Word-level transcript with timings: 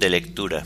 De 0.00 0.08
lectura. 0.08 0.64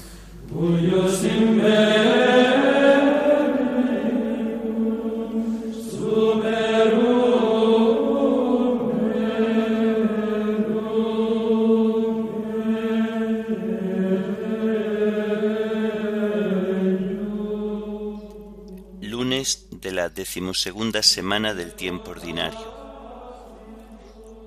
Lunes 19.01 19.67
de 19.73 19.91
la 19.91 20.09
decimosegunda 20.11 21.03
semana 21.03 21.55
del 21.55 21.73
tiempo 21.73 22.13
ordinario. 22.13 22.61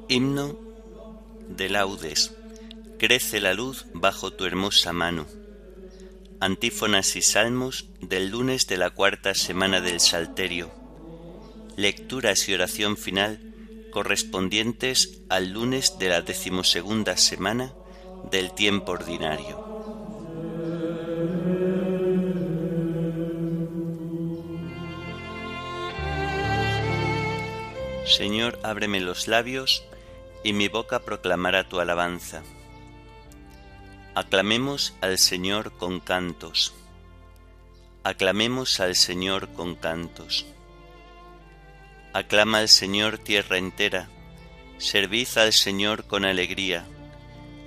Himno 0.08 0.56
de 1.50 1.70
laudes. 1.70 2.32
Crece 3.00 3.40
la 3.42 3.54
luz 3.54 3.86
bajo 3.94 4.34
tu 4.34 4.46
hermosa 4.46 4.92
mano. 4.92 5.28
Antífonas 6.40 7.16
y 7.16 7.22
salmos 7.22 7.86
del 8.02 8.30
lunes 8.30 8.66
de 8.66 8.78
la 8.78 8.90
cuarta 8.90 9.36
semana 9.36 9.82
del 9.82 10.00
Salterio. 10.00 10.72
Lecturas 11.76 12.50
y 12.50 12.56
oración 12.56 12.98
final 12.98 13.40
correspondientes 13.92 15.22
al 15.30 15.54
lunes 15.54 16.00
de 16.00 16.10
la 16.10 16.22
decimosegunda 16.24 17.18
semana 17.18 17.72
del 18.32 18.54
tiempo 18.54 18.94
ordinario. 18.94 19.64
Señor, 28.08 28.58
ábreme 28.64 29.02
los 29.02 29.28
labios, 29.28 29.84
y 30.44 30.54
mi 30.54 30.68
boca 30.68 31.00
proclamará 31.00 31.70
tu 31.70 31.80
alabanza. 31.80 32.42
Aclamemos 34.20 34.96
al 35.02 35.20
Señor 35.20 35.74
con 35.74 36.00
cantos. 36.00 36.74
Aclamemos 38.04 38.80
al 38.80 38.96
Señor 38.96 39.54
con 39.54 39.76
cantos. 39.76 40.48
Aclama 42.14 42.58
al 42.58 42.68
Señor 42.68 43.20
tierra 43.20 43.60
entera, 43.60 44.10
servid 44.80 45.28
al 45.36 45.54
Señor 45.54 46.08
con 46.08 46.26
alegría, 46.26 46.88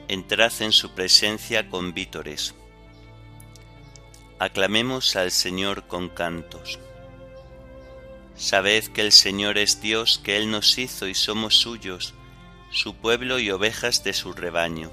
entrad 0.08 0.50
en 0.58 0.72
su 0.72 0.92
presencia 0.92 1.70
con 1.70 1.94
vítores. 1.94 2.56
Aclamemos 4.40 5.14
al 5.14 5.30
Señor 5.30 5.86
con 5.86 6.08
cantos. 6.08 6.80
Sabed 8.34 8.86
que 8.86 9.02
el 9.02 9.12
Señor 9.12 9.56
es 9.56 9.80
Dios, 9.80 10.18
que 10.18 10.36
Él 10.36 10.50
nos 10.50 10.78
hizo 10.78 11.06
y 11.06 11.14
somos 11.14 11.54
suyos, 11.54 12.12
su 12.72 12.96
pueblo 12.96 13.38
y 13.38 13.52
ovejas 13.52 14.02
de 14.02 14.14
su 14.14 14.32
rebaño. 14.32 14.90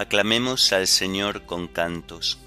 Aclamemos 0.00 0.72
al 0.72 0.86
Señor 0.86 1.44
con 1.44 1.68
cantos. 1.68 2.38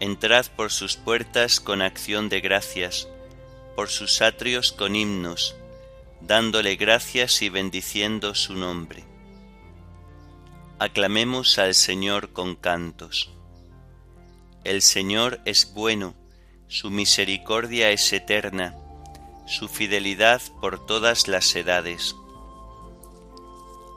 Entrad 0.00 0.46
por 0.56 0.72
sus 0.72 0.96
puertas 0.96 1.60
con 1.60 1.82
acción 1.82 2.28
de 2.28 2.40
gracias, 2.40 3.06
por 3.76 3.88
sus 3.88 4.20
atrios 4.20 4.72
con 4.72 4.96
himnos, 4.96 5.54
dándole 6.20 6.74
gracias 6.74 7.42
y 7.42 7.48
bendiciendo 7.48 8.34
su 8.34 8.54
nombre. 8.54 9.04
Aclamemos 10.80 11.60
al 11.60 11.74
Señor 11.74 12.32
con 12.32 12.56
cantos. 12.56 13.30
El 14.64 14.82
Señor 14.82 15.40
es 15.44 15.72
bueno, 15.74 16.16
su 16.66 16.90
misericordia 16.90 17.92
es 17.92 18.12
eterna, 18.12 18.74
su 19.46 19.68
fidelidad 19.68 20.42
por 20.60 20.84
todas 20.86 21.28
las 21.28 21.54
edades. 21.54 22.16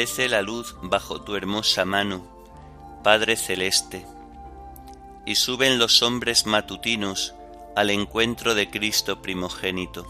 La 0.00 0.40
luz 0.40 0.76
bajo 0.80 1.20
tu 1.20 1.36
hermosa 1.36 1.84
mano, 1.84 2.26
Padre 3.04 3.36
Celeste, 3.36 4.06
y 5.26 5.34
suben 5.34 5.78
los 5.78 6.02
hombres 6.02 6.46
matutinos 6.46 7.34
al 7.76 7.90
encuentro 7.90 8.54
de 8.54 8.70
Cristo 8.70 9.20
primogénito. 9.20 10.06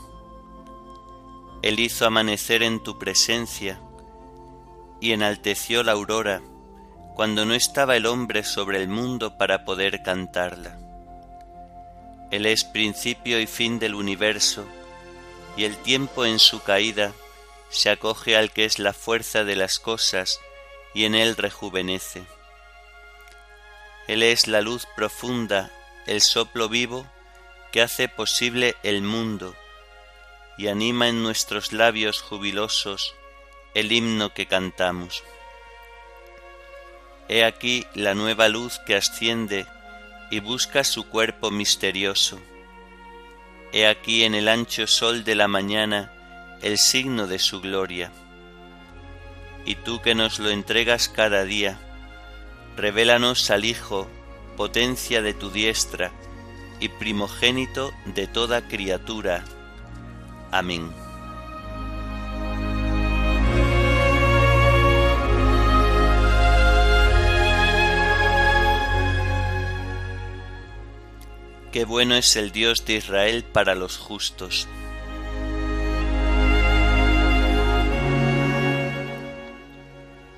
Él 1.62 1.80
hizo 1.80 2.06
amanecer 2.06 2.62
en 2.62 2.80
tu 2.80 3.00
presencia 3.00 3.80
y 5.00 5.10
enalteció 5.10 5.82
la 5.82 5.92
aurora 5.92 6.40
cuando 7.16 7.44
no 7.44 7.54
estaba 7.54 7.96
el 7.96 8.06
hombre 8.06 8.44
sobre 8.44 8.80
el 8.80 8.86
mundo 8.86 9.38
para 9.38 9.64
poder 9.64 10.04
cantarla. 10.04 10.78
Él 12.30 12.46
es 12.46 12.62
principio 12.62 13.40
y 13.40 13.48
fin 13.48 13.80
del 13.80 13.96
universo, 13.96 14.64
y 15.56 15.64
el 15.64 15.76
tiempo 15.78 16.24
en 16.24 16.38
su 16.38 16.62
caída 16.62 17.12
se 17.70 17.88
acoge 17.88 18.36
al 18.36 18.52
que 18.52 18.64
es 18.64 18.78
la 18.78 18.92
fuerza 18.92 19.44
de 19.44 19.56
las 19.56 19.78
cosas 19.78 20.40
y 20.92 21.04
en 21.04 21.14
él 21.14 21.36
rejuvenece. 21.36 22.24
Él 24.08 24.22
es 24.22 24.48
la 24.48 24.60
luz 24.60 24.86
profunda, 24.96 25.70
el 26.06 26.20
soplo 26.20 26.68
vivo 26.68 27.06
que 27.70 27.80
hace 27.80 28.08
posible 28.08 28.74
el 28.82 29.02
mundo 29.02 29.54
y 30.58 30.66
anima 30.66 31.08
en 31.08 31.22
nuestros 31.22 31.72
labios 31.72 32.20
jubilosos 32.20 33.14
el 33.74 33.92
himno 33.92 34.34
que 34.34 34.46
cantamos. 34.46 35.22
He 37.28 37.44
aquí 37.44 37.86
la 37.94 38.14
nueva 38.14 38.48
luz 38.48 38.80
que 38.84 38.96
asciende 38.96 39.66
y 40.32 40.40
busca 40.40 40.82
su 40.82 41.08
cuerpo 41.08 41.52
misterioso. 41.52 42.40
He 43.72 43.86
aquí 43.86 44.24
en 44.24 44.34
el 44.34 44.48
ancho 44.48 44.88
sol 44.88 45.22
de 45.22 45.36
la 45.36 45.46
mañana 45.46 46.12
el 46.62 46.78
signo 46.78 47.26
de 47.26 47.38
su 47.38 47.60
gloria. 47.60 48.12
Y 49.64 49.76
tú 49.76 50.00
que 50.00 50.14
nos 50.14 50.38
lo 50.38 50.50
entregas 50.50 51.08
cada 51.08 51.44
día, 51.44 51.78
revélanos 52.76 53.50
al 53.50 53.64
Hijo, 53.64 54.08
potencia 54.56 55.22
de 55.22 55.34
tu 55.34 55.50
diestra 55.50 56.12
y 56.80 56.88
primogénito 56.88 57.92
de 58.06 58.26
toda 58.26 58.68
criatura. 58.68 59.44
Amén. 60.50 60.90
Qué 71.72 71.84
bueno 71.84 72.16
es 72.16 72.34
el 72.34 72.50
Dios 72.50 72.84
de 72.84 72.94
Israel 72.94 73.44
para 73.44 73.76
los 73.76 73.96
justos 73.96 74.66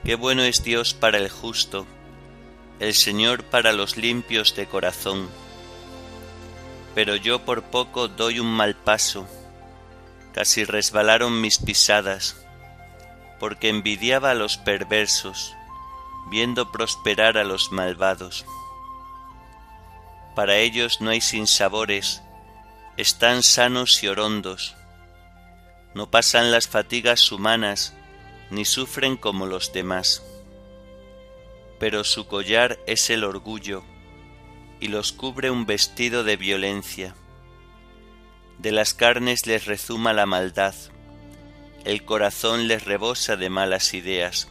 Qué 0.04 0.16
bueno 0.16 0.42
es 0.42 0.64
Dios 0.64 0.94
para 0.94 1.18
el 1.18 1.30
justo, 1.30 1.86
el 2.80 2.94
Señor 2.94 3.44
para 3.44 3.72
los 3.72 3.96
limpios 3.96 4.56
de 4.56 4.66
corazón. 4.66 5.28
Pero 6.96 7.14
yo 7.14 7.44
por 7.44 7.62
poco 7.62 8.08
doy 8.08 8.40
un 8.40 8.52
mal 8.52 8.74
paso, 8.74 9.28
casi 10.34 10.64
resbalaron 10.64 11.40
mis 11.40 11.58
pisadas, 11.58 12.36
porque 13.38 13.68
envidiaba 13.68 14.32
a 14.32 14.34
los 14.34 14.56
perversos, 14.56 15.54
viendo 16.30 16.72
prosperar 16.72 17.38
a 17.38 17.44
los 17.44 17.70
malvados. 17.70 18.44
Para 20.34 20.56
ellos 20.56 21.00
no 21.00 21.10
hay 21.10 21.20
sinsabores, 21.20 22.22
están 22.96 23.44
sanos 23.44 24.02
y 24.02 24.08
orondos, 24.08 24.74
no 25.94 26.10
pasan 26.10 26.50
las 26.50 26.66
fatigas 26.66 27.30
humanas, 27.30 27.94
ni 28.52 28.66
sufren 28.66 29.16
como 29.16 29.46
los 29.46 29.72
demás. 29.72 30.22
Pero 31.78 32.04
su 32.04 32.26
collar 32.26 32.78
es 32.86 33.08
el 33.08 33.24
orgullo, 33.24 33.82
y 34.78 34.88
los 34.88 35.12
cubre 35.12 35.50
un 35.50 35.64
vestido 35.64 36.22
de 36.22 36.36
violencia. 36.36 37.14
De 38.58 38.70
las 38.70 38.92
carnes 38.92 39.46
les 39.46 39.64
rezuma 39.64 40.12
la 40.12 40.26
maldad, 40.26 40.74
el 41.84 42.04
corazón 42.04 42.68
les 42.68 42.84
rebosa 42.84 43.36
de 43.36 43.48
malas 43.48 43.94
ideas. 43.94 44.48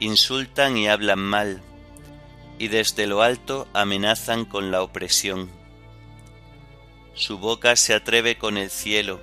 Insultan 0.00 0.76
y 0.76 0.88
hablan 0.88 1.20
mal, 1.20 1.62
y 2.58 2.66
desde 2.66 3.06
lo 3.06 3.22
alto 3.22 3.68
amenazan 3.74 4.44
con 4.44 4.72
la 4.72 4.82
opresión. 4.82 5.50
Su 7.14 7.38
boca 7.38 7.76
se 7.76 7.94
atreve 7.94 8.36
con 8.38 8.58
el 8.58 8.70
cielo, 8.70 9.20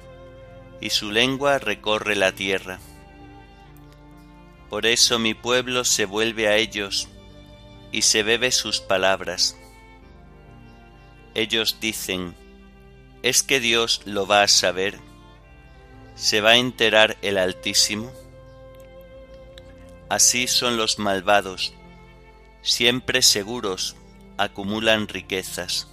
y 0.83 0.89
su 0.89 1.11
lengua 1.11 1.59
recorre 1.59 2.13
la 2.13 2.33
tierra. 2.33 2.77
Por 4.69 4.85
eso 4.85 5.17
mi 5.17 5.33
pueblo 5.33 5.85
se 5.85 6.03
vuelve 6.03 6.49
a 6.49 6.57
ellos 6.57 7.07
y 7.93 8.01
se 8.01 8.21
bebe 8.21 8.51
sus 8.51 8.81
palabras. 8.81 9.57
Ellos 11.35 11.77
dicen, 11.79 12.35
¿es 13.21 13.43
que 13.43 13.61
Dios 13.61 14.01
lo 14.03 14.27
va 14.27 14.43
a 14.43 14.49
saber? 14.49 14.99
¿Se 16.15 16.41
va 16.41 16.49
a 16.49 16.57
enterar 16.57 17.15
el 17.21 17.37
Altísimo? 17.37 18.11
Así 20.09 20.47
son 20.47 20.75
los 20.75 20.99
malvados, 20.99 21.73
siempre 22.61 23.21
seguros, 23.21 23.95
acumulan 24.37 25.07
riquezas. 25.07 25.92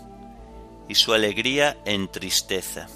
y 0.87 0.95
su 0.95 1.13
alegría 1.13 1.77
en 1.85 2.07
tristeza. 2.09 2.87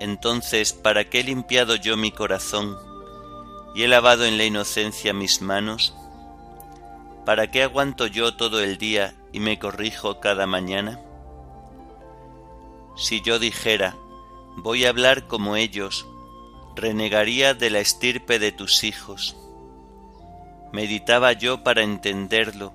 Entonces, 0.00 0.72
¿para 0.72 1.08
qué 1.08 1.20
he 1.20 1.24
limpiado 1.24 1.76
yo 1.76 1.96
mi 1.96 2.10
corazón 2.10 2.76
y 3.74 3.84
he 3.84 3.88
lavado 3.88 4.26
en 4.26 4.36
la 4.36 4.44
inocencia 4.44 5.14
mis 5.14 5.40
manos? 5.40 5.94
¿Para 7.24 7.50
qué 7.50 7.62
aguanto 7.62 8.06
yo 8.06 8.36
todo 8.36 8.60
el 8.60 8.76
día 8.76 9.14
y 9.32 9.40
me 9.40 9.58
corrijo 9.58 10.20
cada 10.20 10.46
mañana? 10.46 11.00
Si 12.96 13.22
yo 13.22 13.38
dijera, 13.38 13.96
voy 14.56 14.84
a 14.84 14.90
hablar 14.90 15.26
como 15.26 15.56
ellos, 15.56 16.06
renegaría 16.76 17.54
de 17.54 17.70
la 17.70 17.80
estirpe 17.80 18.38
de 18.38 18.52
tus 18.52 18.84
hijos. 18.84 19.36
Meditaba 20.74 21.32
yo 21.34 21.62
para 21.62 21.82
entenderlo, 21.82 22.74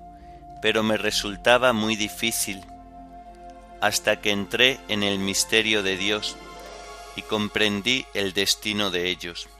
pero 0.62 0.82
me 0.82 0.96
resultaba 0.96 1.74
muy 1.74 1.96
difícil, 1.96 2.64
hasta 3.82 4.22
que 4.22 4.30
entré 4.30 4.80
en 4.88 5.02
el 5.02 5.18
misterio 5.18 5.82
de 5.82 5.98
Dios 5.98 6.34
y 7.14 7.20
comprendí 7.20 8.06
el 8.14 8.32
destino 8.32 8.90
de 8.90 9.10
ellos. 9.10 9.50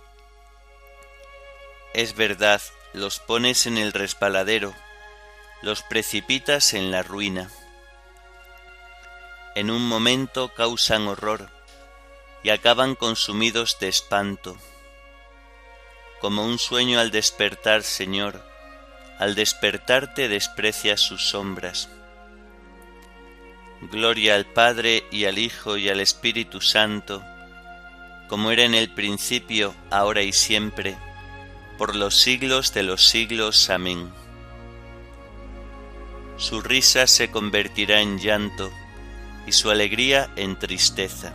Es 1.93 2.17
verdad, 2.17 2.63
los 2.95 3.19
pones 3.19 3.67
en 3.67 3.77
el 3.77 3.93
resbaladero, 3.93 4.73
los 5.61 5.83
precipitas 5.83 6.73
en 6.73 6.91
la 6.91 7.03
ruina. 7.03 7.51
En 9.55 9.71
un 9.71 9.87
momento 9.87 10.55
causan 10.55 11.09
horror, 11.09 11.51
y 12.43 12.49
acaban 12.49 12.95
consumidos 12.95 13.77
de 13.81 13.89
espanto. 13.89 14.57
Como 16.21 16.45
un 16.45 16.59
sueño 16.59 17.01
al 17.01 17.11
despertar, 17.11 17.83
Señor, 17.83 18.45
al 19.19 19.35
despertarte 19.35 20.29
desprecias 20.29 21.01
sus 21.01 21.31
sombras. 21.31 21.89
Gloria 23.91 24.35
al 24.35 24.45
Padre 24.45 25.05
y 25.11 25.25
al 25.25 25.39
Hijo 25.39 25.79
y 25.79 25.89
al 25.89 26.01
Espíritu 26.01 26.61
Santo, 26.61 27.23
como 28.29 28.51
era 28.51 28.65
en 28.65 28.75
el 28.75 28.91
principio, 28.91 29.75
ahora 29.91 30.23
y 30.23 30.33
siempre, 30.33 30.97
por 31.79 31.97
los 31.97 32.21
siglos 32.21 32.75
de 32.75 32.83
los 32.83 33.07
siglos. 33.07 33.71
Amén. 33.71 34.13
Su 36.37 36.61
risa 36.61 37.07
se 37.07 37.31
convertirá 37.31 38.03
en 38.03 38.19
llanto 38.19 38.71
y 39.47 39.53
su 39.53 39.71
alegría 39.71 40.31
en 40.37 40.59
tristeza. 40.59 41.35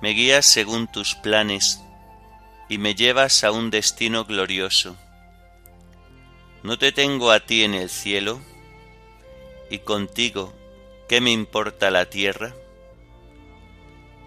me 0.00 0.10
guías 0.10 0.46
según 0.46 0.86
tus 0.86 1.14
planes 1.14 1.80
y 2.68 2.78
me 2.78 2.94
llevas 2.94 3.42
a 3.42 3.50
un 3.50 3.70
destino 3.70 4.24
glorioso. 4.24 4.96
¿No 6.62 6.78
te 6.78 6.92
tengo 6.92 7.30
a 7.32 7.40
ti 7.40 7.64
en 7.64 7.74
el 7.74 7.88
cielo? 7.88 8.40
Y 9.70 9.80
contigo, 9.80 10.54
¿qué 11.08 11.20
me 11.20 11.32
importa 11.32 11.90
la 11.90 12.06
tierra? 12.06 12.54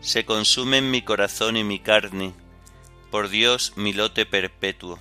Se 0.02 0.26
consumen 0.26 0.92
mi 0.92 1.04
corazón 1.04 1.56
y 1.56 1.64
mi 1.64 1.80
carne, 1.80 2.34
por 3.10 3.30
Dios 3.30 3.74
mi 3.76 3.94
lote 3.94 4.26
perpetuo. 4.26 5.00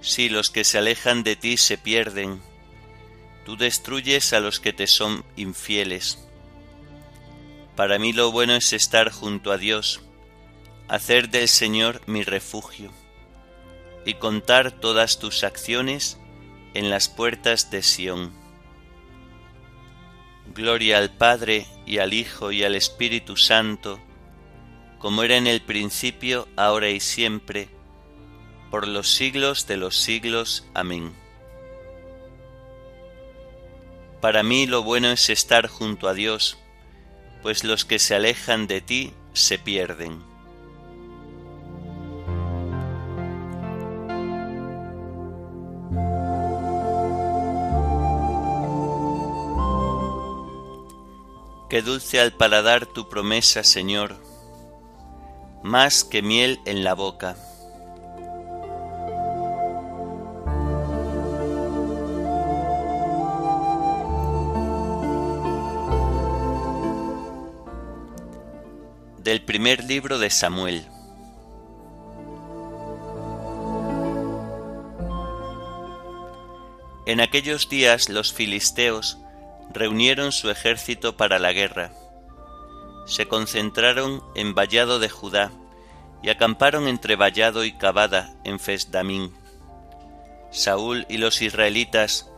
Si 0.00 0.28
los 0.28 0.50
que 0.50 0.64
se 0.64 0.78
alejan 0.78 1.22
de 1.22 1.36
ti 1.36 1.56
se 1.58 1.78
pierden, 1.78 2.42
tú 3.44 3.56
destruyes 3.56 4.32
a 4.32 4.40
los 4.40 4.58
que 4.58 4.72
te 4.72 4.86
son 4.88 5.24
infieles 5.36 6.18
para 7.76 7.98
mí 7.98 8.12
lo 8.12 8.30
bueno 8.32 8.54
es 8.54 8.72
estar 8.72 9.10
junto 9.10 9.50
a 9.50 9.58
Dios, 9.58 10.02
hacer 10.88 11.30
del 11.30 11.48
Señor 11.48 12.02
mi 12.06 12.22
refugio 12.22 12.90
y 14.04 14.14
contar 14.14 14.72
todas 14.72 15.18
tus 15.18 15.44
acciones 15.44 16.18
en 16.74 16.90
las 16.90 17.08
puertas 17.08 17.70
de 17.70 17.82
Sión. 17.82 18.32
Gloria 20.54 20.98
al 20.98 21.10
Padre 21.10 21.66
y 21.86 21.98
al 21.98 22.12
Hijo 22.12 22.52
y 22.52 22.62
al 22.64 22.74
Espíritu 22.74 23.36
Santo, 23.36 24.00
como 24.98 25.22
era 25.22 25.36
en 25.36 25.46
el 25.46 25.62
principio, 25.62 26.48
ahora 26.56 26.90
y 26.90 27.00
siempre, 27.00 27.68
por 28.70 28.86
los 28.86 29.14
siglos 29.14 29.66
de 29.66 29.76
los 29.76 29.96
siglos. 29.96 30.66
Amén. 30.74 31.12
Para 34.20 34.42
mí 34.42 34.66
lo 34.66 34.82
bueno 34.82 35.10
es 35.10 35.30
estar 35.30 35.66
junto 35.66 36.08
a 36.08 36.14
Dios, 36.14 36.58
pues 37.42 37.64
los 37.64 37.84
que 37.84 37.98
se 37.98 38.14
alejan 38.14 38.66
de 38.66 38.80
ti 38.80 39.12
se 39.32 39.58
pierden. 39.58 40.22
Qué 51.68 51.80
dulce 51.80 52.20
al 52.20 52.32
paladar 52.32 52.84
tu 52.84 53.08
promesa, 53.08 53.64
Señor, 53.64 54.16
más 55.62 56.04
que 56.04 56.20
miel 56.20 56.60
en 56.66 56.84
la 56.84 56.94
boca. 56.94 57.36
Del 69.22 69.42
primer 69.42 69.84
libro 69.84 70.18
de 70.18 70.30
Samuel. 70.30 70.84
En 77.06 77.20
aquellos 77.20 77.68
días 77.68 78.08
los 78.08 78.32
filisteos 78.32 79.18
reunieron 79.72 80.32
su 80.32 80.50
ejército 80.50 81.16
para 81.16 81.38
la 81.38 81.52
guerra. 81.52 81.92
Se 83.06 83.26
concentraron 83.26 84.24
en 84.34 84.54
Vallado 84.54 84.98
de 84.98 85.08
Judá 85.08 85.52
y 86.22 86.30
acamparon 86.30 86.88
entre 86.88 87.14
Vallado 87.14 87.64
y 87.64 87.72
Cabada 87.72 88.34
en 88.44 88.58
Fesdamín. 88.58 89.32
Saúl 90.50 91.06
y 91.08 91.18
los 91.18 91.42
israelitas 91.42 92.28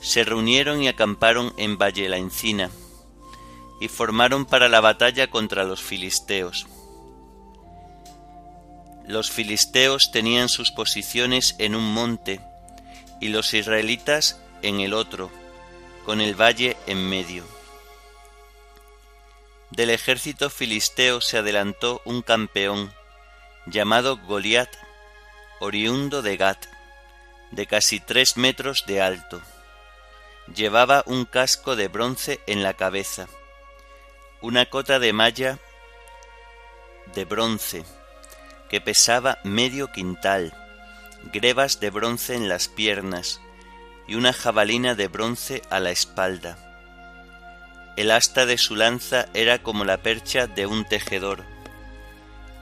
se 0.00 0.24
reunieron 0.24 0.82
y 0.82 0.88
acamparon 0.88 1.52
en 1.58 1.76
Valle 1.76 2.08
la 2.08 2.16
Encina 2.16 2.70
y 3.80 3.88
formaron 3.88 4.44
para 4.44 4.68
la 4.68 4.80
batalla 4.80 5.28
contra 5.28 5.64
los 5.64 5.82
filisteos. 5.82 6.66
Los 9.06 9.30
filisteos 9.30 10.12
tenían 10.12 10.48
sus 10.48 10.70
posiciones 10.70 11.56
en 11.58 11.74
un 11.74 11.92
monte 11.92 12.40
y 13.20 13.28
los 13.30 13.54
israelitas 13.54 14.40
en 14.62 14.80
el 14.80 14.92
otro, 14.92 15.30
con 16.04 16.20
el 16.20 16.40
valle 16.40 16.76
en 16.86 17.08
medio. 17.08 17.44
Del 19.70 19.90
ejército 19.90 20.50
filisteo 20.50 21.20
se 21.20 21.38
adelantó 21.38 22.02
un 22.04 22.22
campeón 22.22 22.92
llamado 23.66 24.16
Goliat, 24.18 24.70
oriundo 25.60 26.22
de 26.22 26.36
Gat, 26.36 26.66
de 27.50 27.66
casi 27.66 28.00
tres 28.00 28.36
metros 28.36 28.84
de 28.86 29.00
alto. 29.00 29.40
Llevaba 30.54 31.04
un 31.06 31.24
casco 31.24 31.76
de 31.76 31.88
bronce 31.88 32.40
en 32.46 32.62
la 32.62 32.74
cabeza, 32.74 33.28
una 34.42 34.66
cota 34.66 34.98
de 34.98 35.12
malla 35.12 35.58
de 37.14 37.24
bronce 37.24 37.84
que 38.70 38.80
pesaba 38.80 39.38
medio 39.44 39.92
quintal, 39.92 40.54
grebas 41.32 41.78
de 41.80 41.90
bronce 41.90 42.36
en 42.36 42.48
las 42.48 42.68
piernas 42.68 43.40
y 44.08 44.14
una 44.14 44.32
jabalina 44.32 44.94
de 44.94 45.08
bronce 45.08 45.62
a 45.68 45.78
la 45.78 45.90
espalda. 45.90 46.56
El 47.96 48.10
asta 48.10 48.46
de 48.46 48.56
su 48.56 48.76
lanza 48.76 49.26
era 49.34 49.62
como 49.62 49.84
la 49.84 49.98
percha 49.98 50.46
de 50.46 50.66
un 50.66 50.86
tejedor, 50.86 51.44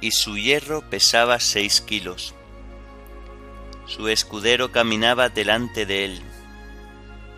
y 0.00 0.11
su 0.11 0.37
hierro 0.37 0.82
pesaba 0.90 1.38
seis 1.38 1.80
kilos. 1.80 2.35
Su 3.87 4.08
escudero 4.08 4.73
caminaba 4.73 5.28
delante 5.28 5.87
de 5.87 6.06
él. 6.06 6.23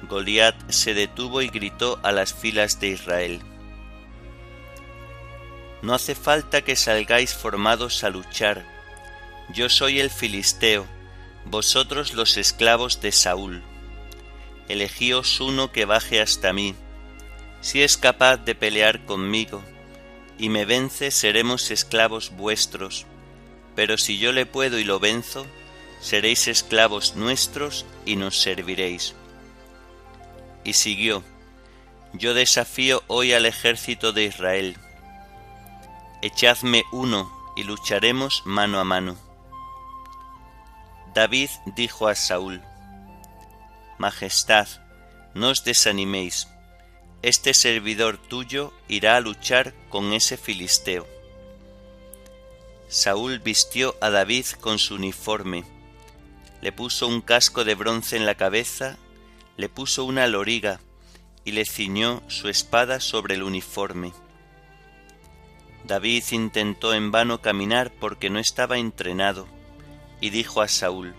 Goliat 0.08 0.70
se 0.70 0.94
detuvo 0.94 1.42
y 1.42 1.48
gritó 1.48 2.00
a 2.02 2.10
las 2.10 2.32
filas 2.32 2.80
de 2.80 2.88
Israel. 2.88 3.42
No 5.82 5.94
hace 5.94 6.14
falta 6.14 6.62
que 6.62 6.76
salgáis 6.76 7.34
formados 7.34 8.04
a 8.04 8.10
luchar. 8.10 8.64
Yo 9.48 9.68
soy 9.68 9.98
el 9.98 10.10
filisteo, 10.10 10.86
vosotros 11.46 12.12
los 12.14 12.36
esclavos 12.36 13.00
de 13.00 13.12
Saúl. 13.12 13.62
Elegíos 14.68 15.40
uno 15.40 15.72
que 15.72 15.86
baje 15.86 16.20
hasta 16.20 16.52
mí. 16.52 16.74
Si 17.60 17.82
es 17.82 17.96
capaz 17.96 18.36
de 18.38 18.54
pelear 18.54 19.04
conmigo, 19.04 19.62
y 20.38 20.48
me 20.48 20.64
vence, 20.64 21.10
seremos 21.10 21.70
esclavos 21.70 22.30
vuestros. 22.30 23.06
Pero 23.74 23.98
si 23.98 24.18
yo 24.18 24.32
le 24.32 24.46
puedo 24.46 24.78
y 24.78 24.84
lo 24.84 24.98
venzo, 24.98 25.46
seréis 26.00 26.48
esclavos 26.48 27.16
nuestros 27.16 27.84
y 28.06 28.16
nos 28.16 28.40
serviréis. 28.40 29.14
Y 30.64 30.74
siguió, 30.74 31.22
Yo 32.12 32.34
desafío 32.34 33.02
hoy 33.06 33.32
al 33.32 33.46
ejército 33.46 34.12
de 34.12 34.24
Israel. 34.24 34.76
Echadme 36.22 36.84
uno 36.92 37.32
y 37.56 37.62
lucharemos 37.62 38.42
mano 38.44 38.78
a 38.78 38.84
mano. 38.84 39.16
David 41.14 41.48
dijo 41.64 42.08
a 42.08 42.14
Saúl, 42.14 42.60
Majestad, 43.98 44.68
no 45.34 45.48
os 45.48 45.64
desaniméis, 45.64 46.46
este 47.22 47.54
servidor 47.54 48.18
tuyo 48.18 48.72
irá 48.86 49.16
a 49.16 49.20
luchar 49.20 49.74
con 49.88 50.12
ese 50.12 50.36
filisteo. 50.36 51.06
Saúl 52.88 53.38
vistió 53.38 53.96
a 54.02 54.10
David 54.10 54.44
con 54.60 54.78
su 54.78 54.96
uniforme, 54.96 55.64
le 56.60 56.70
puso 56.70 57.08
un 57.08 57.22
casco 57.22 57.64
de 57.64 57.74
bronce 57.74 58.18
en 58.18 58.26
la 58.26 58.34
cabeza, 58.34 58.98
le 59.56 59.70
puso 59.70 60.04
una 60.04 60.26
loriga 60.26 60.80
y 61.46 61.52
le 61.52 61.64
ciñó 61.64 62.22
su 62.28 62.50
espada 62.50 63.00
sobre 63.00 63.36
el 63.36 63.42
uniforme. 63.42 64.12
David 65.84 66.24
intentó 66.30 66.94
en 66.94 67.10
vano 67.10 67.40
caminar 67.40 67.90
porque 67.92 68.30
no 68.30 68.38
estaba 68.38 68.78
entrenado, 68.78 69.46
y 70.20 70.30
dijo 70.30 70.60
a 70.60 70.68
Saúl, 70.68 71.14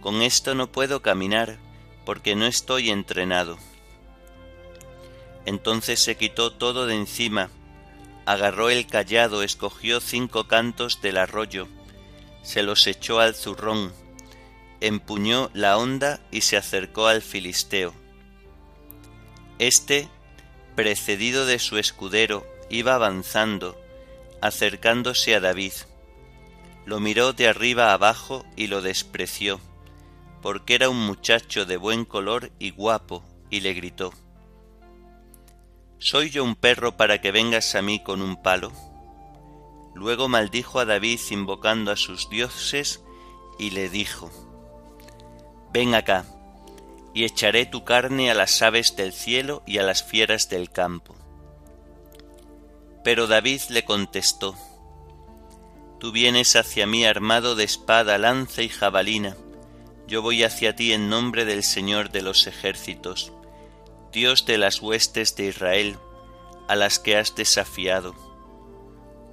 Con 0.00 0.22
esto 0.22 0.54
no 0.54 0.70
puedo 0.70 1.02
caminar 1.02 1.58
porque 2.04 2.36
no 2.36 2.46
estoy 2.46 2.90
entrenado. 2.90 3.58
Entonces 5.44 6.00
se 6.00 6.16
quitó 6.16 6.52
todo 6.52 6.86
de 6.86 6.94
encima, 6.94 7.50
agarró 8.26 8.70
el 8.70 8.86
callado, 8.86 9.42
escogió 9.42 10.00
cinco 10.00 10.46
cantos 10.48 11.00
del 11.00 11.16
arroyo, 11.16 11.68
se 12.42 12.62
los 12.62 12.86
echó 12.86 13.20
al 13.20 13.34
zurrón, 13.34 13.92
empuñó 14.80 15.50
la 15.54 15.78
honda 15.78 16.20
y 16.30 16.42
se 16.42 16.56
acercó 16.56 17.06
al 17.06 17.22
filisteo. 17.22 17.94
Este, 19.58 20.08
precedido 20.74 21.46
de 21.46 21.58
su 21.58 21.78
escudero, 21.78 22.46
iba 22.68 22.94
avanzando, 22.94 23.76
acercándose 24.40 25.34
a 25.34 25.40
David. 25.40 25.72
Lo 26.84 27.00
miró 27.00 27.32
de 27.32 27.48
arriba 27.48 27.92
abajo 27.92 28.44
y 28.56 28.68
lo 28.68 28.82
despreció, 28.82 29.60
porque 30.42 30.74
era 30.74 30.88
un 30.88 31.04
muchacho 31.04 31.64
de 31.66 31.76
buen 31.76 32.04
color 32.04 32.52
y 32.58 32.70
guapo, 32.70 33.24
y 33.50 33.60
le 33.60 33.74
gritó, 33.74 34.12
¿Soy 35.98 36.30
yo 36.30 36.44
un 36.44 36.54
perro 36.54 36.96
para 36.96 37.20
que 37.20 37.32
vengas 37.32 37.74
a 37.74 37.82
mí 37.82 38.02
con 38.02 38.20
un 38.20 38.40
palo? 38.42 38.70
Luego 39.94 40.28
maldijo 40.28 40.78
a 40.78 40.84
David 40.84 41.18
invocando 41.30 41.90
a 41.90 41.96
sus 41.96 42.28
dioses 42.28 43.02
y 43.58 43.70
le 43.70 43.88
dijo, 43.88 44.30
Ven 45.72 45.94
acá, 45.94 46.26
y 47.14 47.24
echaré 47.24 47.64
tu 47.64 47.82
carne 47.82 48.30
a 48.30 48.34
las 48.34 48.60
aves 48.60 48.94
del 48.94 49.12
cielo 49.12 49.62
y 49.66 49.78
a 49.78 49.82
las 49.82 50.04
fieras 50.04 50.50
del 50.50 50.70
campo. 50.70 51.15
Pero 53.06 53.28
David 53.28 53.60
le 53.68 53.84
contestó, 53.84 54.56
Tú 56.00 56.10
vienes 56.10 56.56
hacia 56.56 56.88
mí 56.88 57.04
armado 57.04 57.54
de 57.54 57.62
espada, 57.62 58.18
lanza 58.18 58.62
y 58.62 58.68
jabalina, 58.68 59.36
yo 60.08 60.22
voy 60.22 60.42
hacia 60.42 60.74
ti 60.74 60.92
en 60.92 61.08
nombre 61.08 61.44
del 61.44 61.62
Señor 61.62 62.10
de 62.10 62.22
los 62.22 62.48
ejércitos, 62.48 63.32
Dios 64.10 64.44
de 64.44 64.58
las 64.58 64.82
huestes 64.82 65.36
de 65.36 65.46
Israel, 65.46 65.98
a 66.66 66.74
las 66.74 66.98
que 66.98 67.16
has 67.16 67.36
desafiado. 67.36 68.16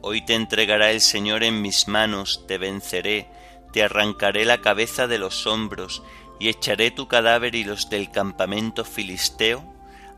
Hoy 0.03 0.23
te 0.23 0.35
entregará 0.35 0.91
el 0.91 1.01
Señor 1.01 1.43
en 1.43 1.63
mis 1.63 1.87
manos, 1.87 2.45
te 2.47 2.59
venceré, 2.59 3.27
te 3.71 3.81
arrancaré 3.81 4.45
la 4.45 4.61
cabeza 4.61 5.07
de 5.07 5.17
los 5.17 5.47
hombros, 5.47 6.03
y 6.39 6.49
echaré 6.49 6.91
tu 6.91 7.07
cadáver 7.07 7.55
y 7.55 7.63
los 7.63 7.89
del 7.89 8.11
campamento 8.11 8.85
filisteo 8.85 9.65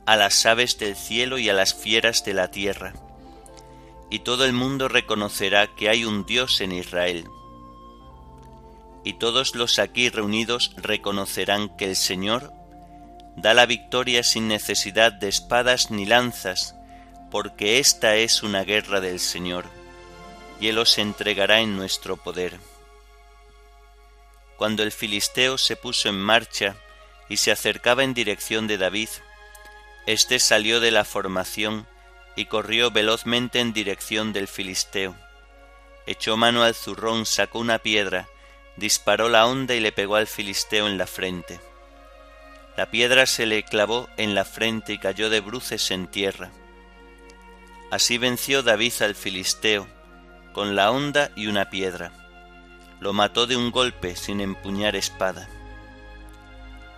a 0.06 0.18
las 0.18 0.46
aves 0.46 0.78
del 0.78 0.98
cielo 0.98 1.38
y 1.38 1.48
a 1.48 1.54
las 1.54 1.74
fieras 1.74 2.26
de 2.26 2.34
la 2.34 2.52
tierra. 2.52 3.05
Y 4.16 4.20
todo 4.20 4.46
el 4.46 4.54
mundo 4.54 4.88
reconocerá 4.88 5.76
que 5.76 5.90
hay 5.90 6.06
un 6.06 6.26
Dios 6.26 6.62
en 6.62 6.72
Israel. 6.72 7.28
Y 9.04 9.16
todos 9.16 9.56
los 9.56 9.78
aquí 9.78 10.08
reunidos 10.08 10.72
reconocerán 10.78 11.76
que 11.76 11.84
el 11.84 11.98
Señor 11.98 12.54
da 13.36 13.54
la 13.54 13.66
victoria 13.66 14.24
sin 14.24 14.48
necesidad 14.48 15.12
de 15.12 15.28
espadas 15.28 15.92
ni 15.92 16.06
lanzas, 16.06 16.76
porque 17.30 17.80
esta 17.80 18.16
es 18.16 18.42
una 18.42 18.64
guerra 18.64 19.02
del 19.02 19.20
Señor, 19.20 19.66
y 20.62 20.70
Él 20.70 20.78
os 20.78 20.98
entregará 20.98 21.60
en 21.60 21.76
nuestro 21.76 22.16
poder. 22.16 22.58
Cuando 24.56 24.84
el 24.84 24.94
filisteo 24.94 25.58
se 25.58 25.76
puso 25.76 26.08
en 26.08 26.22
marcha 26.22 26.78
y 27.28 27.36
se 27.36 27.52
acercaba 27.52 28.06
en 28.06 28.14
dirección 28.14 28.66
de 28.66 28.78
David, 28.78 29.10
éste 30.06 30.40
salió 30.40 30.80
de 30.80 30.92
la 30.92 31.04
formación 31.04 31.86
y 32.36 32.46
corrió 32.46 32.92
velozmente 32.92 33.60
en 33.60 33.74
dirección 33.74 34.34
del 34.34 34.48
filisteo. 34.48 35.16
Echó 36.06 36.38
mano 36.38 36.64
al 36.64 36.76
zurrón, 36.76 37.26
sacó 37.26 37.60
una 37.60 37.80
piedra, 37.80 38.28
disparó 38.78 39.30
la 39.30 39.46
honda 39.48 39.76
y 39.76 39.80
le 39.80 39.92
pegó 39.92 40.16
al 40.16 40.28
filisteo 40.28 40.88
en 40.88 40.98
la 40.98 41.08
frente. 41.08 41.60
La 42.78 42.92
piedra 42.92 43.26
se 43.26 43.46
le 43.46 43.64
clavó 43.64 44.10
en 44.18 44.36
la 44.36 44.46
frente 44.46 44.94
y 44.94 44.98
cayó 44.98 45.30
de 45.30 45.40
bruces 45.40 45.92
en 45.92 46.08
tierra. 46.08 46.52
Así 47.92 48.18
venció 48.18 48.64
David 48.64 48.94
al 49.02 49.16
filisteo, 49.16 49.88
con 50.54 50.76
la 50.76 50.92
honda 50.92 51.32
y 51.36 51.48
una 51.48 51.70
piedra 51.70 52.12
lo 53.00 53.14
mató 53.14 53.46
de 53.46 53.56
un 53.56 53.72
golpe 53.72 54.16
sin 54.16 54.42
empuñar 54.42 54.96
espada. 54.96 55.48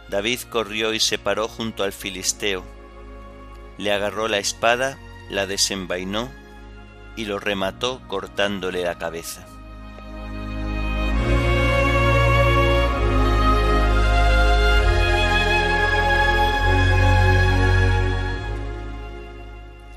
David 0.10 0.42
corrió 0.50 0.94
y 0.94 1.00
se 1.00 1.18
paró 1.18 1.48
junto 1.48 1.84
al 1.84 1.92
filisteo, 1.92 2.64
le 3.78 3.92
agarró 3.92 4.28
la 4.28 4.38
espada, 4.38 4.98
la 5.30 5.48
desenvainó 5.48 6.32
y 7.16 7.26
lo 7.26 7.40
remató 7.40 8.02
cortándole 8.08 8.84
la 8.84 8.98
cabeza. 8.98 9.46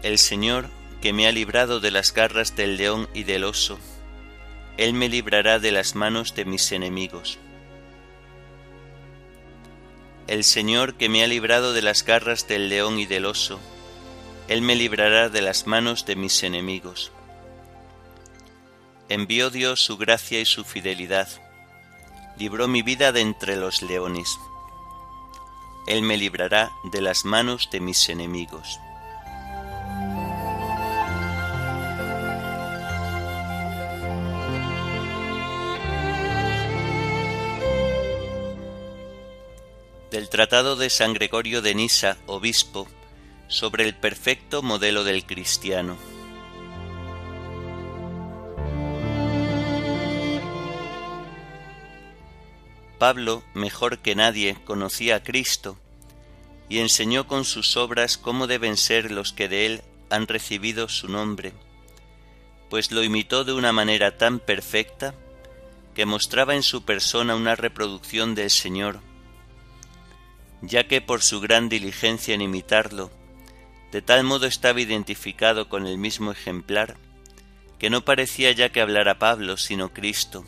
El 0.03 0.19
Señor, 0.19 0.71
que 1.03 1.13
me 1.13 1.27
ha 1.27 1.33
librado 1.33 1.79
de 1.79 1.91
las 1.91 2.15
garras 2.15 2.57
del 2.57 2.79
león 2.79 3.09
y 3.13 3.25
del 3.25 3.45
oso, 3.45 3.79
él 4.79 4.95
me 4.95 5.11
librará 5.11 5.59
de 5.59 5.73
las 5.73 5.95
manos 5.95 6.35
de 6.35 6.47
mis 6.47 6.73
enemigos. 6.73 7.39
El 10.27 10.43
Señor 10.43 10.95
que 10.95 11.11
me 11.11 11.23
ha 11.23 11.27
librado 11.27 11.75
de 11.75 11.83
las 11.83 12.03
garras 12.03 12.49
del 12.49 12.71
león 12.71 12.99
y 12.99 13.05
del 13.05 13.27
oso, 13.27 13.61
Él 14.51 14.63
me 14.63 14.75
librará 14.75 15.29
de 15.29 15.43
las 15.43 15.69
manos 15.69 16.07
de 16.07 16.17
mis 16.17 16.43
enemigos. 16.43 17.13
envió 19.09 19.49
Dios 19.49 19.79
su 19.79 19.97
gracia 19.97 20.41
y 20.41 20.45
su 20.45 20.65
fidelidad, 20.65 21.29
libró 22.37 22.67
mi 22.67 22.83
vida 22.83 23.13
de 23.13 23.21
entre 23.21 23.55
los 23.55 23.81
leones. 23.81 24.41
Él 25.87 26.03
me 26.03 26.17
librará 26.17 26.73
de 26.83 27.01
las 27.01 27.25
manos 27.25 27.69
de 27.71 27.79
mis 27.79 28.09
enemigos. 28.09 28.81
Del 40.11 40.29
Tratado 40.29 40.75
de 40.75 40.91
San 40.91 41.15
Gregorio 41.15 41.63
de 41.63 41.77
Nisa, 41.77 42.17
obispo, 42.27 42.89
sobre 43.51 43.85
el 43.85 43.95
perfecto 43.95 44.63
modelo 44.63 45.05
del 45.05 45.27
cristiano. 45.27 45.99
Pablo, 52.99 53.43
mejor 53.53 53.99
que 53.99 54.15
nadie, 54.15 54.57
conocía 54.65 55.17
a 55.17 55.23
Cristo 55.23 55.77
y 56.69 56.79
enseñó 56.79 57.27
con 57.27 57.45
sus 57.45 57.77
obras 57.77 58.17
cómo 58.17 58.47
deben 58.47 58.77
ser 58.77 59.11
los 59.11 59.33
que 59.33 59.49
de 59.49 59.67
él 59.67 59.83
han 60.11 60.29
recibido 60.29 60.89
su 60.89 61.09
nombre, 61.09 61.53
pues 62.69 62.93
lo 62.93 63.03
imitó 63.03 63.45
de 63.45 63.53
una 63.53 63.73
manera 63.73 64.17
tan 64.17 64.39
perfecta 64.39 65.15
que 65.95 66.07
mostraba 66.07 66.55
en 66.55 66.63
su 66.63 66.85
persona 66.85 67.35
una 67.35 67.57
reproducción 67.57 68.37
del 68.37 68.51
Señor, 68.51 69.01
ya 70.63 70.87
que 70.87 71.01
por 71.01 71.23
su 71.23 71.41
gran 71.41 71.69
diligencia 71.69 72.35
en 72.35 72.43
imitarlo, 72.43 73.11
de 73.93 74.03
tal 74.03 74.25
modo 74.25 74.47
estaba 74.47 74.81
identificado 74.81 75.69
con 75.69 75.87
el 75.87 75.99
mismo 75.99 76.31
ejemplar, 76.31 76.97
que 77.79 77.91
no 77.91 78.05
parecía 78.05 78.53
ya 78.53 78.71
que 78.71 78.81
hablara 78.81 79.19
Pablo, 79.19 79.57
sino 79.57 79.93
Cristo, 79.93 80.45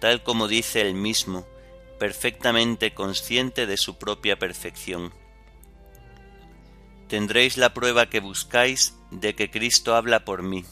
tal 0.00 0.22
como 0.22 0.48
dice 0.48 0.80
él 0.80 0.94
mismo, 0.94 1.46
perfectamente 1.98 2.94
consciente 2.94 3.66
de 3.66 3.76
su 3.76 3.98
propia 3.98 4.38
perfección. 4.38 5.12
Tendréis 7.08 7.56
la 7.56 7.72
prueba 7.72 8.08
que 8.08 8.20
buscáis 8.20 8.96
de 9.10 9.34
que 9.34 9.50
Cristo 9.50 9.94
habla 9.94 10.24
por 10.24 10.42
mí. 10.42 10.64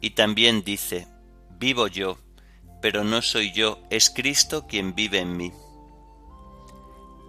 Y 0.00 0.10
también 0.10 0.62
dice, 0.62 1.08
vivo 1.58 1.88
yo, 1.88 2.18
pero 2.82 3.04
no 3.04 3.22
soy 3.22 3.52
yo, 3.52 3.82
es 3.90 4.10
Cristo 4.10 4.66
quien 4.66 4.94
vive 4.94 5.18
en 5.18 5.36
mí. 5.36 5.52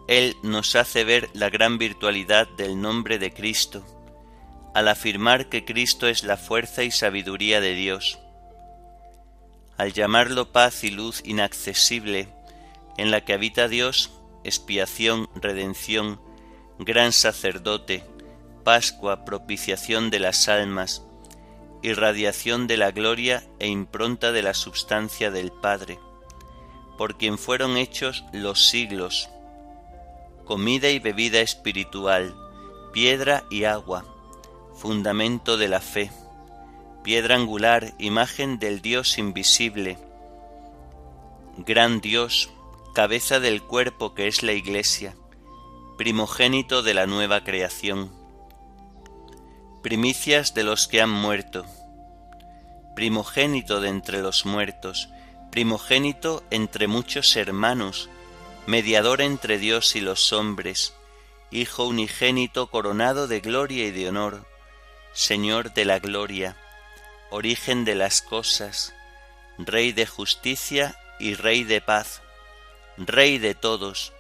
Él 0.10 0.38
nos 0.42 0.76
hace 0.76 1.04
ver 1.04 1.30
la 1.34 1.52
gran 1.52 1.78
virtualidad 1.78 2.48
del 2.58 2.82
nombre 2.82 3.20
de 3.20 3.32
Cristo, 3.32 3.86
al 4.74 4.88
afirmar 4.88 5.50
que 5.50 5.66
Cristo 5.66 6.08
es 6.08 6.24
la 6.24 6.36
fuerza 6.36 6.82
y 6.82 6.90
sabiduría 6.90 7.62
de 7.62 7.76
Dios. 7.76 8.18
Al 9.78 9.94
llamarlo 9.94 10.52
paz 10.52 10.84
y 10.84 10.90
luz 10.90 11.22
inaccesible, 11.26 12.28
en 12.98 13.12
la 13.12 13.24
que 13.24 13.34
habita 13.34 13.68
Dios, 13.68 14.10
expiación, 14.44 15.30
redención, 15.36 16.20
gran 16.80 17.12
sacerdote, 17.12 18.04
Pascua, 18.64 19.26
propiciación 19.26 20.10
de 20.10 20.18
las 20.18 20.50
almas, 20.50 21.04
irradiación 21.84 22.66
de 22.66 22.78
la 22.78 22.90
gloria 22.90 23.44
e 23.60 23.68
impronta 23.68 24.32
de 24.32 24.42
la 24.42 24.56
substancia 24.56 25.30
del 25.30 25.52
Padre, 25.52 26.00
por 26.98 27.16
quien 27.20 27.38
fueron 27.38 27.78
hechos 27.78 28.24
los 28.34 28.70
siglos, 28.70 29.30
comida 30.50 30.90
y 30.90 30.98
bebida 30.98 31.42
espiritual, 31.42 32.36
piedra 32.92 33.44
y 33.52 33.66
agua, 33.66 34.04
fundamento 34.74 35.58
de 35.58 35.68
la 35.68 35.80
fe, 35.80 36.10
piedra 37.04 37.36
angular, 37.36 37.94
imagen 38.00 38.58
del 38.58 38.82
Dios 38.82 39.20
invisible, 39.20 40.00
gran 41.56 42.02
Dios, 42.02 42.50
cabeza 42.96 43.40
del 43.40 43.62
cuerpo 43.62 44.16
que 44.16 44.26
es 44.26 44.42
la 44.42 44.54
Iglesia, 44.54 45.14
primogénito 46.00 46.82
de 46.82 46.96
la 46.96 47.06
nueva 47.06 47.44
creación, 47.44 48.12
primicias 49.84 50.56
de 50.56 50.64
los 50.64 50.88
que 50.88 51.00
han 51.00 51.12
muerto, 51.12 51.64
primogénito 52.96 53.82
de 53.82 53.90
entre 53.90 54.24
los 54.24 54.48
muertos, 54.48 55.10
primogénito 55.52 56.42
entre 56.50 56.88
muchos 56.88 57.36
hermanos, 57.36 58.10
mediador 58.70 59.22
entre 59.22 59.58
Dios 59.58 59.96
y 59.96 60.00
los 60.00 60.32
hombres, 60.32 60.94
Hijo 61.50 61.86
unigénito 61.86 62.70
coronado 62.70 63.28
de 63.28 63.40
gloria 63.40 63.88
y 63.88 63.90
de 63.90 64.10
honor, 64.10 64.46
Señor 65.12 65.74
de 65.74 65.86
la 65.86 65.98
gloria, 65.98 66.56
origen 67.32 67.84
de 67.84 67.96
las 67.96 68.22
cosas, 68.22 68.94
Rey 69.58 69.92
de 69.92 70.06
justicia 70.06 70.96
y 71.20 71.34
Rey 71.34 71.64
de 71.64 71.82
paz, 71.82 72.22
Rey 72.96 73.40
de 73.40 73.56
todos, 73.56 74.14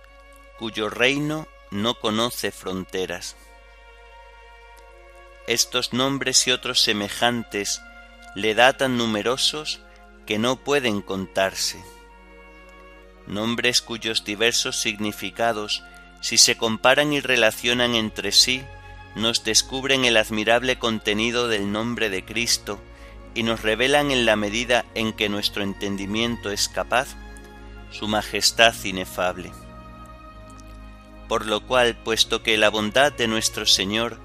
cuyo 0.57 0.89
reino 0.89 1.47
no 1.69 1.93
conoce 1.99 2.51
fronteras. 2.51 3.35
Estos 5.45 5.93
nombres 5.93 6.47
y 6.47 6.51
otros 6.51 6.81
semejantes 6.81 7.83
le 8.33 8.55
da 8.55 8.73
tan 8.73 8.97
numerosos 8.97 9.79
que 10.25 10.39
no 10.39 10.55
pueden 10.55 11.03
contarse. 11.03 11.77
Nombres 13.29 13.81
cuyos 13.83 14.25
diversos 14.25 14.75
significados, 14.75 15.83
si 16.19 16.39
se 16.39 16.57
comparan 16.57 17.13
y 17.13 17.19
relacionan 17.19 17.93
entre 17.93 18.31
sí, 18.31 18.63
nos 19.15 19.43
descubren 19.43 20.03
el 20.03 20.17
admirable 20.17 20.79
contenido 20.79 21.47
del 21.47 21.71
nombre 21.71 22.09
de 22.09 22.25
Cristo 22.25 22.81
y 23.35 23.43
nos 23.43 23.61
revelan 23.61 24.09
en 24.09 24.25
la 24.25 24.35
medida 24.35 24.83
en 24.95 25.13
que 25.13 25.29
nuestro 25.29 25.63
entendimiento 25.63 26.49
es 26.49 26.67
capaz 26.67 27.15
su 27.91 28.07
majestad 28.07 28.73
inefable. 28.83 29.51
Por 31.27 31.45
lo 31.45 31.61
cual, 31.67 31.95
puesto 31.95 32.41
que 32.41 32.57
la 32.57 32.69
bondad 32.69 33.13
de 33.13 33.27
nuestro 33.27 33.67
Señor 33.67 34.19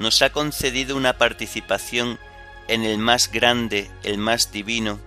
nos 0.00 0.20
ha 0.22 0.30
concedido 0.30 0.96
una 0.96 1.16
participación 1.16 2.18
en 2.66 2.84
el 2.84 2.98
más 2.98 3.30
grande, 3.30 3.88
el 4.02 4.18
más 4.18 4.50
divino 4.50 4.98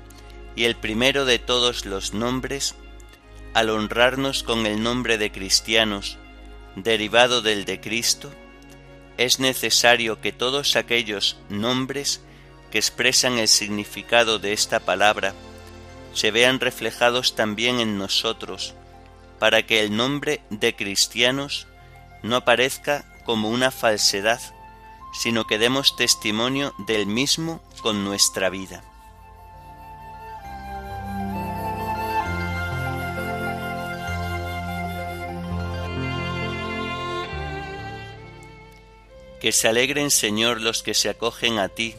y 0.55 0.63
el 0.63 0.77
primero 0.77 1.25
de 1.25 1.39
todos 1.39 1.85
los 1.85 2.13
nombres, 2.13 2.75
al 3.53 3.69
honrarnos 3.69 4.43
con 4.43 4.65
el 4.65 4.81
nombre 4.81 5.17
de 5.17 5.31
cristianos, 5.31 6.17
derivado 6.75 7.41
del 7.41 7.65
de 7.65 7.79
Cristo, 7.81 8.31
es 9.17 9.39
necesario 9.39 10.21
que 10.21 10.31
todos 10.31 10.75
aquellos 10.75 11.37
nombres 11.49 12.21
que 12.71 12.77
expresan 12.77 13.37
el 13.37 13.47
significado 13.47 14.39
de 14.39 14.53
esta 14.53 14.79
palabra 14.79 15.33
se 16.13 16.31
vean 16.31 16.59
reflejados 16.59 17.35
también 17.35 17.79
en 17.79 17.97
nosotros, 17.97 18.73
para 19.39 19.65
que 19.65 19.81
el 19.81 19.95
nombre 19.95 20.41
de 20.49 20.75
cristianos 20.75 21.67
no 22.23 22.37
aparezca 22.37 23.05
como 23.25 23.49
una 23.49 23.71
falsedad, 23.71 24.41
sino 25.13 25.45
que 25.45 25.57
demos 25.57 25.95
testimonio 25.95 26.73
del 26.87 27.05
mismo 27.05 27.61
con 27.81 28.03
nuestra 28.03 28.49
vida. 28.49 28.83
Que 39.41 39.51
se 39.51 39.67
alegren, 39.67 40.11
Señor, 40.11 40.61
los 40.61 40.83
que 40.83 40.93
se 40.93 41.09
acogen 41.09 41.59
a 41.59 41.67
ti 41.67 41.95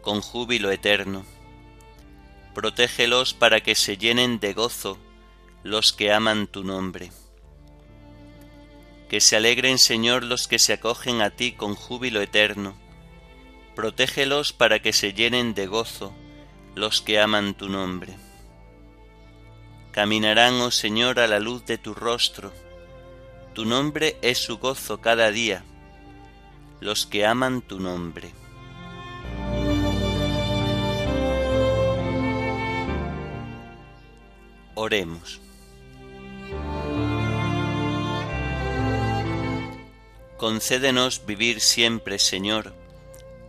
con 0.00 0.20
júbilo 0.22 0.70
eterno 0.70 1.26
protégelos 2.58 3.34
para 3.34 3.60
que 3.60 3.76
se 3.76 3.96
llenen 3.96 4.40
de 4.40 4.52
gozo 4.52 4.98
los 5.62 5.92
que 5.92 6.12
aman 6.12 6.48
tu 6.48 6.64
nombre. 6.64 7.12
Que 9.08 9.20
se 9.20 9.36
alegren, 9.36 9.78
Señor, 9.78 10.24
los 10.24 10.48
que 10.48 10.58
se 10.58 10.72
acogen 10.72 11.22
a 11.22 11.30
ti 11.30 11.52
con 11.52 11.76
júbilo 11.76 12.20
eterno. 12.20 12.76
Protégelos 13.76 14.52
para 14.52 14.80
que 14.80 14.92
se 14.92 15.12
llenen 15.12 15.54
de 15.54 15.68
gozo 15.68 16.12
los 16.74 17.00
que 17.00 17.20
aman 17.20 17.54
tu 17.54 17.68
nombre. 17.68 18.16
Caminarán, 19.92 20.54
oh 20.54 20.72
Señor, 20.72 21.20
a 21.20 21.28
la 21.28 21.38
luz 21.38 21.64
de 21.64 21.78
tu 21.78 21.94
rostro. 21.94 22.52
Tu 23.54 23.66
nombre 23.66 24.16
es 24.20 24.38
su 24.38 24.58
gozo 24.58 25.00
cada 25.00 25.30
día. 25.30 25.64
Los 26.80 27.06
que 27.06 27.26
aman 27.26 27.62
tu 27.62 27.80
nombre. 27.80 28.32
Oremos. 34.74 35.40
Concédenos 40.36 41.26
vivir 41.26 41.60
siempre, 41.60 42.20
Señor, 42.20 42.72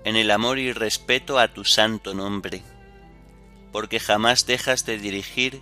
en 0.03 0.15
el 0.15 0.31
amor 0.31 0.57
y 0.57 0.73
respeto 0.73 1.37
a 1.37 1.53
tu 1.53 1.63
santo 1.63 2.15
nombre, 2.15 2.63
porque 3.71 3.99
jamás 3.99 4.47
dejas 4.47 4.87
de 4.87 4.97
dirigir 4.97 5.61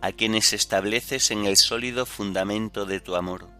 a 0.00 0.12
quienes 0.12 0.52
estableces 0.52 1.32
en 1.32 1.44
el 1.44 1.56
sólido 1.56 2.06
fundamento 2.06 2.86
de 2.86 3.00
tu 3.00 3.16
amor. 3.16 3.59